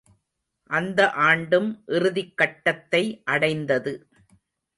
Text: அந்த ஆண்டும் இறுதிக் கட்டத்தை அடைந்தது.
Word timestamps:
அந்த 0.69 1.11
ஆண்டும் 1.11 1.83
இறுதிக் 1.85 2.33
கட்டத்தை 2.37 3.03
அடைந்தது. 3.25 3.93